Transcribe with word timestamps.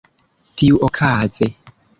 tiuokaze 0.55 1.47